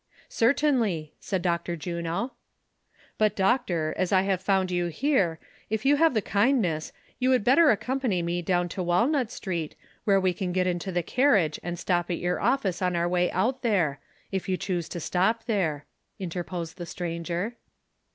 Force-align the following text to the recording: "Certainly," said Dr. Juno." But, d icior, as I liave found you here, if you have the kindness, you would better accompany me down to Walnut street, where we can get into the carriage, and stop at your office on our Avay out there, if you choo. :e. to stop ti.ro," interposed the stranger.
"Certainly," 0.29 1.13
said 1.19 1.43
Dr. 1.43 1.75
Juno." 1.75 2.31
But, 3.19 3.35
d 3.35 3.43
icior, 3.43 3.93
as 3.95 4.11
I 4.11 4.25
liave 4.25 4.41
found 4.41 4.71
you 4.71 4.87
here, 4.87 5.37
if 5.69 5.85
you 5.85 5.97
have 5.97 6.15
the 6.15 6.23
kindness, 6.23 6.91
you 7.19 7.29
would 7.29 7.43
better 7.43 7.69
accompany 7.69 8.23
me 8.23 8.41
down 8.41 8.67
to 8.69 8.81
Walnut 8.81 9.29
street, 9.29 9.75
where 10.03 10.19
we 10.19 10.33
can 10.33 10.51
get 10.53 10.65
into 10.65 10.91
the 10.91 11.03
carriage, 11.03 11.59
and 11.61 11.77
stop 11.77 12.09
at 12.09 12.17
your 12.17 12.39
office 12.41 12.81
on 12.81 12.95
our 12.95 13.05
Avay 13.07 13.29
out 13.31 13.61
there, 13.61 13.99
if 14.31 14.49
you 14.49 14.57
choo. 14.57 14.79
:e. 14.79 14.81
to 14.81 14.99
stop 14.99 15.45
ti.ro," 15.45 15.81
interposed 16.17 16.79
the 16.79 16.87
stranger. 16.87 17.55